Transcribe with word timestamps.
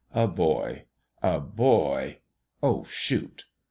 A 0.15 0.27
boy 0.27 0.85
a 1.21 1.39
boy! 1.39 2.21
Oh, 2.63 2.83
shoot 2.85 3.45